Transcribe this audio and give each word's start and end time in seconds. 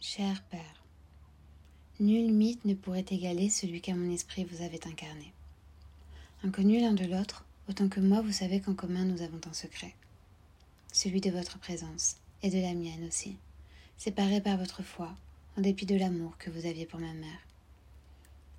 Cher 0.00 0.40
Père, 0.48 0.84
nul 1.98 2.32
mythe 2.32 2.64
ne 2.64 2.74
pourrait 2.74 3.04
égaler 3.10 3.50
celui 3.50 3.80
qu'à 3.80 3.96
mon 3.96 4.12
esprit 4.12 4.44
vous 4.44 4.62
avez 4.62 4.78
incarné. 4.86 5.32
Inconnus 6.44 6.80
l'un 6.80 6.92
de 6.92 7.04
l'autre, 7.04 7.44
autant 7.68 7.88
que 7.88 7.98
moi 7.98 8.20
vous 8.20 8.30
savez 8.30 8.60
qu'en 8.60 8.74
commun 8.74 9.04
nous 9.04 9.22
avons 9.22 9.40
un 9.44 9.52
secret, 9.52 9.96
celui 10.92 11.20
de 11.20 11.32
votre 11.32 11.58
présence 11.58 12.14
et 12.44 12.48
de 12.48 12.60
la 12.60 12.74
mienne 12.74 13.08
aussi, 13.08 13.38
séparés 13.96 14.40
par 14.40 14.56
votre 14.56 14.84
foi, 14.84 15.16
en 15.56 15.62
dépit 15.62 15.84
de 15.84 15.96
l'amour 15.96 16.38
que 16.38 16.50
vous 16.50 16.64
aviez 16.64 16.86
pour 16.86 17.00
ma 17.00 17.12
mère. 17.12 17.40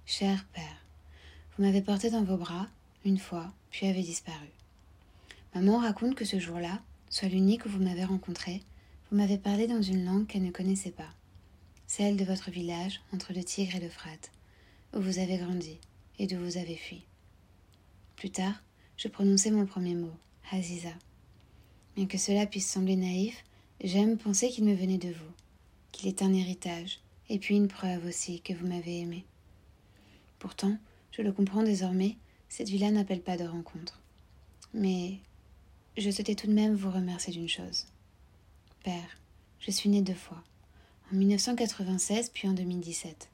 Cher 0.06 0.46
Père, 0.54 0.84
vous 1.56 1.64
m'avez 1.64 1.82
porté 1.82 2.10
dans 2.10 2.26
vos 2.26 2.38
bras 2.38 2.68
une 3.06 3.18
fois, 3.18 3.54
puis 3.72 3.88
avez 3.88 4.04
disparu. 4.04 4.50
Maman 5.56 5.80
raconte 5.80 6.16
que 6.16 6.26
ce 6.26 6.38
jour-là, 6.38 6.82
soit 7.10 7.30
l'unique 7.30 7.66
où 7.66 7.70
vous 7.70 7.82
m'avez 7.82 8.04
rencontré, 8.04 8.62
vous 9.10 9.16
m'avez 9.16 9.38
parlé 9.38 9.68
dans 9.68 9.82
une 9.82 10.04
langue 10.04 10.28
qu'elle 10.28 10.44
ne 10.44 10.52
connaissait 10.52 10.92
pas, 10.92 11.10
celle 11.90 12.18
de 12.18 12.24
votre 12.24 12.52
village 12.52 13.02
entre 13.14 13.34
le 13.34 13.44
Tigre 13.44 13.76
et 13.76 13.80
l'Euphrate, 13.80 14.32
où 14.96 15.02
vous 15.02 15.18
avez 15.18 15.38
grandi 15.38 15.80
et 16.20 16.28
d'où 16.28 16.38
vous 16.38 16.58
avez 16.58 16.76
fui. 16.76 17.02
Plus 18.16 18.30
tard, 18.30 18.62
je 18.96 19.08
prononçai 19.08 19.50
mon 19.50 19.66
premier 19.66 19.96
mot, 19.96 20.14
Aziza. 20.52 20.94
Bien 21.96 22.06
que 22.06 22.20
cela 22.20 22.46
puisse 22.46 22.70
sembler 22.70 22.96
naïf, 22.96 23.44
j'aime 23.84 24.20
penser 24.20 24.50
qu'il 24.50 24.66
me 24.66 24.76
venait 24.76 25.00
de 25.00 25.10
vous, 25.10 25.34
qu'il 25.92 26.08
est 26.08 26.22
un 26.22 26.32
héritage, 26.32 27.00
et 27.28 27.40
puis 27.40 27.56
une 27.56 27.68
preuve 27.68 28.06
aussi 28.06 28.40
que 28.42 28.54
vous 28.54 28.68
m'avez 28.68 29.00
aimé. 29.00 29.26
Pourtant, 30.38 30.78
je 31.12 31.24
le 31.24 31.32
comprends 31.32 31.64
désormais, 31.64 32.18
cette 32.50 32.70
villa 32.70 32.92
n'appelle 32.92 33.24
pas 33.24 33.36
de 33.36 33.46
rencontre. 33.46 34.00
Mais 34.76 35.18
je 35.98 36.12
souhaitais 36.12 36.36
tout 36.36 36.46
de 36.46 36.54
même 36.54 36.76
vous 36.76 36.92
remercier 36.92 37.34
d'une 37.34 37.50
chose. 37.50 37.88
Père, 38.84 39.18
je 39.60 39.72
suis 39.72 39.90
née 39.90 40.04
deux 40.04 40.14
fois, 40.14 40.44
en 41.12 41.16
1996 41.16 42.30
puis 42.34 42.48
en 42.48 42.54
2017. 42.54 43.30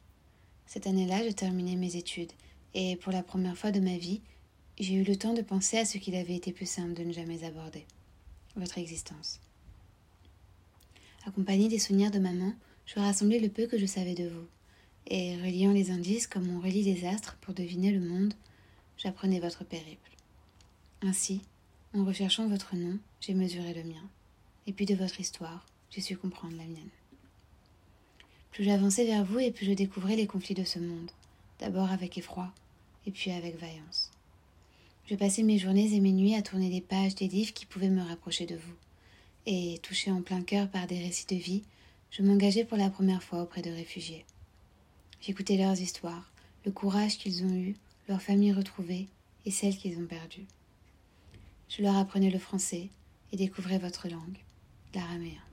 Cette 0.66 0.88
année-là, 0.88 1.26
je 1.26 1.32
terminais 1.32 1.76
mes 1.76 1.96
études, 1.96 2.32
et 2.74 2.96
pour 2.98 3.12
la 3.12 3.24
première 3.24 3.58
fois 3.58 3.72
de 3.72 3.80
ma 3.80 3.98
vie, 3.98 4.22
j'ai 4.80 4.96
eu 4.96 5.04
le 5.04 5.16
temps 5.16 5.34
de 5.34 5.41
penser 5.41 5.77
à 5.77 5.86
ce 5.86 5.98
qu'il 5.98 6.16
avait 6.16 6.36
été 6.36 6.52
plus 6.52 6.70
simple 6.70 6.94
de 6.94 7.04
ne 7.04 7.14
jamais 7.14 7.44
aborder 7.44 7.86
votre 8.55 8.77
existence. 8.77 9.40
Accompagnée 11.26 11.68
des 11.68 11.80
souvenirs 11.80 12.12
de 12.12 12.20
maman, 12.20 12.54
je 12.86 12.99
rassemblais 12.99 13.40
le 13.40 13.49
peu 13.49 13.68
que 13.68 13.77
je 13.77 13.86
savais 13.86 14.16
de 14.16 14.27
vous, 14.27 14.48
et 15.08 15.36
reliant 15.38 15.71
les 15.71 15.92
indices 15.92 16.27
comme 16.27 16.49
on 16.49 16.62
relie 16.62 16.84
les 16.84 17.05
astres 17.05 17.38
pour 17.42 17.54
deviner 17.54 17.92
le 17.92 17.99
monde, 17.99 18.34
j'apprenais 18.98 19.40
votre 19.40 19.66
périple. 19.66 20.12
Ainsi, 21.02 21.42
en 21.94 22.05
recherchant 22.05 22.48
votre 22.48 22.76
nom, 22.76 22.98
j'ai 23.20 23.34
mesuré 23.34 23.74
le 23.74 23.84
mien, 23.84 24.10
et 24.66 24.74
puis 24.74 24.86
de 24.86 24.96
votre 24.96 25.20
histoire, 25.20 25.66
j'ai 25.90 26.02
su 26.02 26.18
comprendre 26.18 26.58
la 26.58 26.66
mienne. 26.66 26.90
Plus 28.56 28.64
j'avançais 28.64 29.04
vers 29.04 29.26
vous 29.26 29.40
et 29.40 29.52
plus 29.52 29.66
je 29.66 29.74
découvrais 29.74 30.16
les 30.16 30.28
conflits 30.28 30.56
de 30.56 30.64
ce 30.64 30.80
monde, 30.80 31.12
d'abord 31.60 31.92
avec 31.92 32.18
effroi, 32.18 32.54
et 33.06 33.12
puis 33.12 33.32
avec 33.32 33.60
vaillance. 33.60 34.12
Je 35.08 35.16
passais 35.16 35.44
mes 35.44 35.58
journées 35.58 35.94
et 35.94 36.00
mes 36.00 36.14
nuits 36.14 36.36
à 36.36 36.42
tourner 36.42 36.70
les 36.70 36.80
pages 36.80 37.16
des 37.16 37.28
livres 37.28 37.52
qui 37.52 37.66
pouvaient 37.66 37.90
me 37.90 38.02
rapprocher 38.02 38.46
de 38.46 38.56
vous, 38.56 38.76
et, 39.46 39.78
touché 39.84 40.10
en 40.10 40.22
plein 40.22 40.42
cœur 40.42 40.70
par 40.70 40.88
des 40.88 41.00
récits 41.00 41.26
de 41.26 41.36
vie, 41.36 41.64
je 42.12 42.22
m'engageais 42.22 42.64
pour 42.64 42.78
la 42.78 42.90
première 42.90 43.22
fois 43.22 43.42
auprès 43.42 43.62
de 43.62 43.72
réfugiés. 43.72 44.24
J'écoutais 45.20 45.58
leurs 45.58 45.82
histoires, 45.82 46.32
le 46.66 46.72
courage 46.72 47.18
qu'ils 47.18 47.44
ont 47.44 47.54
eu, 47.54 47.76
leurs 48.08 48.22
familles 48.22 48.54
retrouvées 48.54 49.08
et 49.46 49.52
celles 49.52 49.76
qu'ils 49.76 50.00
ont 50.00 50.08
perdues. 50.08 50.48
Je 51.68 51.82
leur 51.82 51.98
apprenais 51.98 52.32
le 52.32 52.40
français 52.40 52.88
et 53.34 53.36
découvrais 53.36 53.80
votre 53.80 54.08
langue, 54.08 54.38
l'araméen. 54.94 55.44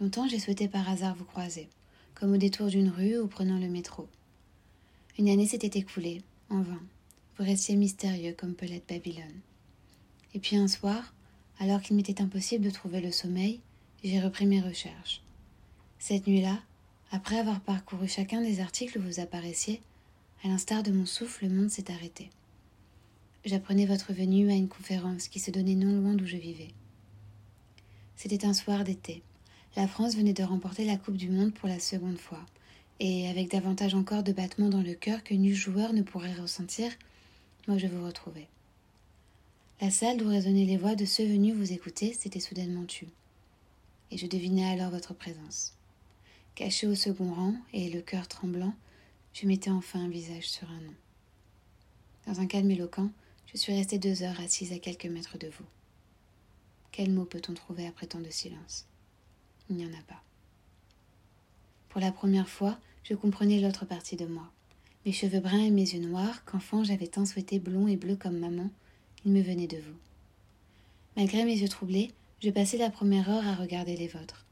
Longtemps 0.00 0.26
j'ai 0.26 0.38
souhaité 0.38 0.66
par 0.66 0.88
hasard 0.88 1.14
vous 1.14 1.24
croiser, 1.26 1.68
comme 2.14 2.32
au 2.32 2.38
détour 2.38 2.68
d'une 2.68 2.88
rue 2.88 3.18
ou 3.18 3.26
prenant 3.26 3.58
le 3.58 3.68
métro. 3.68 4.08
Une 5.18 5.28
année 5.28 5.46
s'était 5.46 5.78
écoulée, 5.78 6.22
en 6.48 6.62
vain. 6.62 6.80
Vous 7.36 7.44
restiez 7.44 7.76
mystérieux 7.76 8.34
comme 8.36 8.54
peut 8.54 8.64
l'être 8.64 8.88
Babylone. 8.88 9.40
Et 10.34 10.38
puis 10.38 10.56
un 10.56 10.68
soir, 10.68 11.12
alors 11.58 11.82
qu'il 11.82 11.96
m'était 11.96 12.22
impossible 12.22 12.64
de 12.64 12.70
trouver 12.70 13.02
le 13.02 13.12
sommeil, 13.12 13.60
j'ai 14.02 14.20
repris 14.20 14.46
mes 14.46 14.62
recherches. 14.62 15.20
Cette 15.98 16.26
nuit-là, 16.26 16.58
après 17.10 17.38
avoir 17.38 17.60
parcouru 17.60 18.08
chacun 18.08 18.40
des 18.40 18.60
articles 18.60 18.98
où 18.98 19.02
vous 19.02 19.20
apparaissiez, 19.20 19.82
à 20.42 20.48
l'instar 20.48 20.82
de 20.82 20.92
mon 20.92 21.04
souffle, 21.04 21.44
le 21.44 21.54
monde 21.54 21.70
s'est 21.70 21.90
arrêté. 21.90 22.30
J'apprenais 23.44 23.84
votre 23.84 24.14
venue 24.14 24.50
à 24.50 24.54
une 24.54 24.68
conférence 24.68 25.28
qui 25.28 25.40
se 25.40 25.50
donnait 25.50 25.74
non 25.74 26.00
loin 26.00 26.14
d'où 26.14 26.26
je 26.26 26.38
vivais. 26.38 26.68
C'était 28.16 28.46
un 28.46 28.54
soir 28.54 28.84
d'été. 28.84 29.22
La 29.76 29.86
France 29.86 30.16
venait 30.16 30.32
de 30.32 30.42
remporter 30.42 30.84
la 30.84 30.96
Coupe 30.96 31.16
du 31.16 31.28
Monde 31.28 31.54
pour 31.54 31.68
la 31.68 31.78
seconde 31.78 32.18
fois, 32.18 32.44
et 32.98 33.28
avec 33.28 33.50
davantage 33.50 33.94
encore 33.94 34.24
de 34.24 34.32
battements 34.32 34.68
dans 34.68 34.82
le 34.82 34.94
cœur 34.94 35.22
que 35.22 35.32
nul 35.32 35.54
joueur 35.54 35.92
ne 35.92 36.02
pourrait 36.02 36.34
ressentir, 36.34 36.90
moi 37.68 37.78
je 37.78 37.86
vous 37.86 38.04
retrouvais. 38.04 38.48
La 39.80 39.90
salle 39.90 40.16
d'où 40.16 40.28
résonnaient 40.28 40.64
les 40.64 40.76
voix 40.76 40.96
de 40.96 41.04
ceux 41.04 41.24
venus 41.24 41.54
vous 41.54 41.72
écouter 41.72 42.12
s'était 42.14 42.40
soudainement 42.40 42.84
tue, 42.84 43.06
et 44.10 44.18
je 44.18 44.26
devinais 44.26 44.68
alors 44.68 44.90
votre 44.90 45.14
présence. 45.14 45.74
Caché 46.56 46.88
au 46.88 46.96
second 46.96 47.32
rang 47.32 47.54
et 47.72 47.90
le 47.90 48.00
cœur 48.00 48.26
tremblant, 48.26 48.74
je 49.32 49.46
mettais 49.46 49.70
enfin 49.70 50.00
un 50.00 50.08
visage 50.08 50.48
sur 50.48 50.68
un 50.68 50.80
nom. 50.80 50.94
Dans 52.26 52.40
un 52.40 52.46
calme 52.46 52.72
éloquent, 52.72 53.10
je 53.46 53.56
suis 53.56 53.72
restée 53.72 53.98
deux 54.00 54.24
heures 54.24 54.40
assise 54.40 54.72
à 54.72 54.80
quelques 54.80 55.06
mètres 55.06 55.38
de 55.38 55.46
vous. 55.46 55.64
Quel 56.90 57.12
mot 57.12 57.24
peut-on 57.24 57.54
trouver 57.54 57.86
après 57.86 58.08
tant 58.08 58.20
de 58.20 58.30
silence? 58.30 58.89
Il 59.70 59.76
n'y 59.76 59.86
en 59.86 59.92
a 59.92 60.02
pas. 60.08 60.22
Pour 61.88 62.00
la 62.00 62.12
première 62.12 62.48
fois, 62.48 62.78
je 63.04 63.14
comprenais 63.14 63.60
l'autre 63.60 63.86
partie 63.86 64.16
de 64.16 64.26
moi. 64.26 64.50
Mes 65.06 65.12
cheveux 65.12 65.40
bruns 65.40 65.64
et 65.64 65.70
mes 65.70 65.94
yeux 65.94 66.06
noirs, 66.06 66.44
qu'enfant 66.44 66.84
j'avais 66.84 67.06
tant 67.06 67.24
souhaité 67.24 67.58
blonds 67.58 67.88
et 67.88 67.96
bleus 67.96 68.16
comme 68.16 68.38
maman, 68.38 68.68
ils 69.24 69.32
me 69.32 69.40
venaient 69.40 69.66
de 69.66 69.78
vous. 69.78 69.96
Malgré 71.16 71.44
mes 71.44 71.56
yeux 71.56 71.68
troublés, 71.68 72.12
je 72.42 72.50
passais 72.50 72.78
la 72.78 72.90
première 72.90 73.30
heure 73.30 73.46
à 73.46 73.54
regarder 73.54 73.96
les 73.96 74.08
vôtres, 74.08 74.44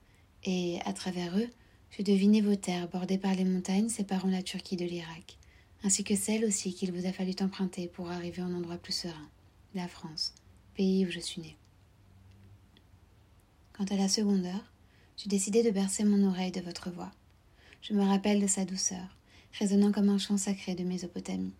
et, 0.44 0.78
à 0.84 0.92
travers 0.92 1.36
eux, 1.36 1.48
je 1.90 2.02
devinais 2.02 2.40
vos 2.40 2.56
terres 2.56 2.88
bordées 2.88 3.18
par 3.18 3.34
les 3.34 3.44
montagnes 3.44 3.88
séparant 3.88 4.28
la 4.28 4.42
Turquie 4.42 4.76
de 4.76 4.84
l'Irak, 4.84 5.36
ainsi 5.84 6.04
que 6.04 6.16
celles 6.16 6.44
aussi 6.44 6.74
qu'il 6.74 6.92
vous 6.92 7.06
a 7.06 7.12
fallu 7.12 7.34
emprunter 7.40 7.88
pour 7.88 8.10
arriver 8.10 8.42
en 8.42 8.54
endroit 8.54 8.78
plus 8.78 8.92
serein, 8.92 9.28
la 9.74 9.88
France, 9.88 10.34
pays 10.74 11.06
où 11.06 11.10
je 11.10 11.20
suis 11.20 11.40
née. 11.40 11.56
Quant 13.72 13.84
à 13.84 13.96
la 13.96 14.08
seconde 14.08 14.44
heure, 14.44 14.72
j'ai 15.18 15.28
décidé 15.28 15.64
de 15.64 15.72
bercer 15.72 16.04
mon 16.04 16.28
oreille 16.28 16.52
de 16.52 16.60
votre 16.60 16.90
voix. 16.90 17.10
Je 17.82 17.92
me 17.92 18.04
rappelle 18.04 18.40
de 18.40 18.46
sa 18.46 18.64
douceur, 18.64 19.16
résonnant 19.58 19.90
comme 19.90 20.10
un 20.10 20.18
chant 20.18 20.36
sacré 20.36 20.76
de 20.76 20.84
Mésopotamie. 20.84 21.54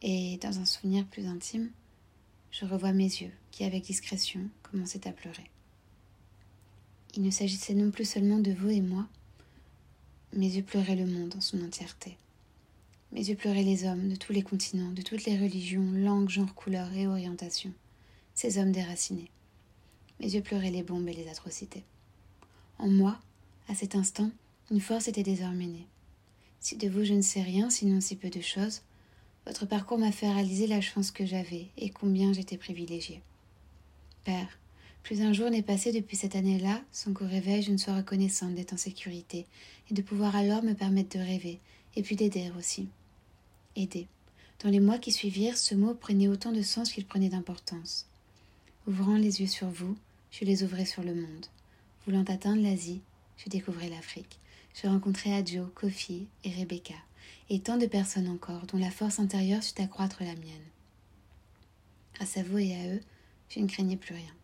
Et, 0.00 0.38
dans 0.38 0.60
un 0.60 0.64
souvenir 0.64 1.04
plus 1.06 1.26
intime, 1.26 1.70
je 2.52 2.64
revois 2.64 2.92
mes 2.92 3.02
yeux 3.02 3.32
qui, 3.50 3.64
avec 3.64 3.82
discrétion, 3.82 4.48
commençaient 4.62 5.08
à 5.08 5.12
pleurer. 5.12 5.50
Il 7.16 7.22
ne 7.22 7.30
s'agissait 7.30 7.74
non 7.74 7.90
plus 7.90 8.04
seulement 8.04 8.38
de 8.38 8.52
vous 8.52 8.70
et 8.70 8.80
moi, 8.80 9.08
mes 10.32 10.54
yeux 10.54 10.62
pleuraient 10.62 10.94
le 10.94 11.06
monde 11.06 11.34
en 11.36 11.40
son 11.40 11.64
entièreté. 11.64 12.16
Mes 13.10 13.28
yeux 13.28 13.36
pleuraient 13.36 13.62
les 13.64 13.84
hommes 13.86 14.08
de 14.08 14.16
tous 14.16 14.32
les 14.32 14.42
continents, 14.42 14.92
de 14.92 15.02
toutes 15.02 15.24
les 15.24 15.38
religions, 15.38 15.90
langues, 15.92 16.28
genres, 16.28 16.54
couleurs 16.54 16.92
et 16.92 17.08
orientations. 17.08 17.72
Ces 18.34 18.58
hommes 18.58 18.72
déracinés. 18.72 19.30
Mes 20.20 20.32
yeux 20.34 20.42
pleuraient 20.42 20.70
les 20.70 20.82
bombes 20.84 21.08
et 21.08 21.12
les 21.12 21.28
atrocités. 21.28 21.84
En 22.78 22.88
moi, 22.88 23.18
à 23.68 23.74
cet 23.74 23.94
instant, 23.94 24.30
une 24.70 24.80
force 24.80 25.08
était 25.08 25.22
désormais 25.22 25.66
née. 25.66 25.86
Si 26.60 26.76
de 26.76 26.88
vous 26.88 27.04
je 27.04 27.14
ne 27.14 27.22
sais 27.22 27.42
rien, 27.42 27.70
sinon 27.70 28.00
si 28.00 28.16
peu 28.16 28.30
de 28.30 28.40
choses, 28.40 28.82
votre 29.46 29.66
parcours 29.66 29.98
m'a 29.98 30.12
fait 30.12 30.32
réaliser 30.32 30.66
la 30.66 30.80
chance 30.80 31.10
que 31.10 31.26
j'avais 31.26 31.68
et 31.76 31.90
combien 31.90 32.32
j'étais 32.32 32.56
privilégiée. 32.56 33.20
Père, 34.24 34.58
plus 35.02 35.20
un 35.20 35.34
jour 35.34 35.50
n'est 35.50 35.62
passé 35.62 35.92
depuis 35.92 36.16
cette 36.16 36.34
année-là 36.34 36.80
sans 36.90 37.12
qu'au 37.12 37.26
réveil 37.26 37.62
je 37.62 37.70
ne 37.70 37.76
sois 37.76 37.96
reconnaissante 37.96 38.54
d'être 38.54 38.72
en 38.72 38.78
sécurité 38.78 39.46
et 39.90 39.94
de 39.94 40.00
pouvoir 40.00 40.34
alors 40.34 40.62
me 40.62 40.72
permettre 40.72 41.18
de 41.18 41.22
rêver 41.22 41.60
et 41.94 42.02
puis 42.02 42.16
d'aider 42.16 42.50
aussi. 42.58 42.88
Aider. 43.76 44.08
Dans 44.62 44.70
les 44.70 44.80
mois 44.80 44.98
qui 44.98 45.12
suivirent, 45.12 45.58
ce 45.58 45.74
mot 45.74 45.94
prenait 45.94 46.28
autant 46.28 46.52
de 46.52 46.62
sens 46.62 46.90
qu'il 46.90 47.04
prenait 47.04 47.28
d'importance. 47.28 48.06
Ouvrant 48.86 49.16
les 49.16 49.42
yeux 49.42 49.46
sur 49.46 49.68
vous, 49.68 49.96
je 50.30 50.46
les 50.46 50.62
ouvrais 50.62 50.86
sur 50.86 51.02
le 51.02 51.14
monde. 51.14 51.46
Voulant 52.06 52.24
atteindre 52.24 52.62
l'Asie, 52.62 53.00
je 53.38 53.48
découvrais 53.48 53.88
l'Afrique. 53.88 54.38
Je 54.74 54.86
rencontrais 54.88 55.32
Adjo, 55.32 55.66
Kofi 55.74 56.26
et 56.42 56.50
Rebecca, 56.50 56.94
et 57.48 57.60
tant 57.60 57.78
de 57.78 57.86
personnes 57.86 58.28
encore 58.28 58.66
dont 58.66 58.78
la 58.78 58.90
force 58.90 59.20
intérieure 59.20 59.62
sut 59.62 59.80
accroître 59.80 60.22
la 60.22 60.34
mienne. 60.34 60.68
Grâce 62.14 62.36
à 62.36 62.42
vous 62.42 62.58
et 62.58 62.74
à 62.74 62.94
eux, 62.94 63.00
je 63.48 63.60
ne 63.60 63.68
craignais 63.68 63.96
plus 63.96 64.14
rien. 64.14 64.34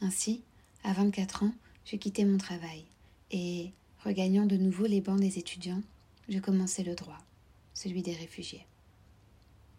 Ainsi, 0.00 0.42
à 0.82 0.92
24 0.92 1.44
ans, 1.44 1.54
je 1.84 1.96
quittais 1.96 2.24
mon 2.24 2.38
travail 2.38 2.84
et, 3.30 3.70
regagnant 4.04 4.46
de 4.46 4.56
nouveau 4.56 4.86
les 4.86 5.00
bancs 5.00 5.20
des 5.20 5.38
étudiants, 5.38 5.82
je 6.28 6.38
commençais 6.38 6.82
le 6.82 6.94
droit, 6.94 7.18
celui 7.72 8.02
des 8.02 8.14
réfugiés. 8.14 8.66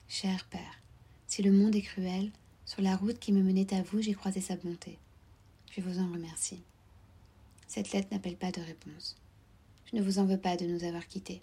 Cher 0.07 0.45
Père, 0.50 0.81
si 1.27 1.41
le 1.41 1.51
monde 1.51 1.75
est 1.75 1.81
cruel, 1.81 2.31
sur 2.65 2.81
la 2.81 2.95
route 2.95 3.19
qui 3.19 3.33
me 3.33 3.44
menait 3.44 3.74
à 3.74 3.81
vous, 3.81 4.01
j'ai 4.01 4.13
croisé 4.13 4.39
sa 4.41 4.56
bonté. 4.56 4.98
Je 5.71 5.81
vous 5.81 6.00
en 6.00 6.12
remercie. 6.12 6.63
Cette 7.67 7.91
lettre 7.91 8.09
n'appelle 8.12 8.38
pas 8.38 8.51
de 8.51 8.62
réponse. 8.62 9.15
Je 9.91 9.97
ne 9.97 10.01
vous 10.01 10.19
en 10.19 10.25
veux 10.25 10.38
pas 10.38 10.57
de 10.57 10.65
nous 10.65 10.83
avoir 10.83 11.07
quittés. 11.07 11.41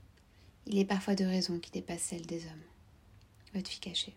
Il 0.66 0.78
est 0.78 0.84
parfois 0.84 1.14
de 1.14 1.24
raisons 1.24 1.58
qui 1.58 1.70
dépassent 1.70 2.02
celles 2.02 2.26
des 2.26 2.44
hommes. 2.46 2.64
Votre 3.54 3.70
fille 3.70 3.80
cachée. 3.80 4.14